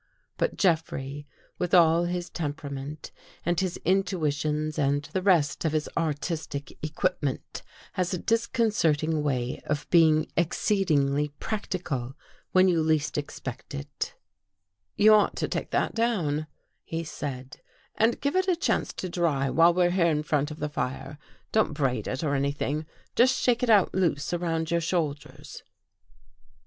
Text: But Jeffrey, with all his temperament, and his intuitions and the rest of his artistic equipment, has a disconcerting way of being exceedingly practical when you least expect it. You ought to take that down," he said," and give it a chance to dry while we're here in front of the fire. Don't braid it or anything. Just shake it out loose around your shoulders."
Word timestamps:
But 0.37 0.57
Jeffrey, 0.57 1.27
with 1.59 1.75
all 1.75 2.05
his 2.05 2.31
temperament, 2.31 3.11
and 3.45 3.59
his 3.59 3.77
intuitions 3.85 4.79
and 4.79 5.03
the 5.13 5.21
rest 5.21 5.63
of 5.63 5.73
his 5.73 5.87
artistic 5.95 6.75
equipment, 6.83 7.61
has 7.93 8.11
a 8.11 8.17
disconcerting 8.17 9.21
way 9.21 9.61
of 9.67 9.87
being 9.91 10.25
exceedingly 10.35 11.27
practical 11.39 12.15
when 12.51 12.67
you 12.67 12.81
least 12.81 13.15
expect 13.15 13.75
it. 13.75 14.15
You 14.95 15.13
ought 15.13 15.35
to 15.35 15.47
take 15.47 15.69
that 15.69 15.93
down," 15.93 16.47
he 16.83 17.03
said," 17.03 17.61
and 17.95 18.19
give 18.19 18.35
it 18.35 18.47
a 18.47 18.55
chance 18.55 18.93
to 18.93 19.07
dry 19.07 19.51
while 19.51 19.71
we're 19.71 19.91
here 19.91 20.07
in 20.07 20.23
front 20.23 20.49
of 20.49 20.57
the 20.57 20.67
fire. 20.67 21.19
Don't 21.51 21.73
braid 21.75 22.07
it 22.07 22.23
or 22.23 22.33
anything. 22.33 22.87
Just 23.15 23.37
shake 23.37 23.61
it 23.61 23.69
out 23.69 23.93
loose 23.93 24.33
around 24.33 24.71
your 24.71 24.81
shoulders." 24.81 25.61